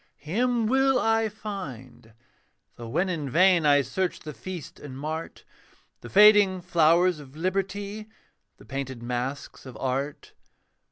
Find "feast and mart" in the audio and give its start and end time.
4.33-5.45